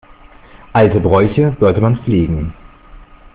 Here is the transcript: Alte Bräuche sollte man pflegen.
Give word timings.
Alte 0.73 0.99
Bräuche 0.99 1.55
sollte 1.59 1.79
man 1.79 1.99
pflegen. 2.03 2.55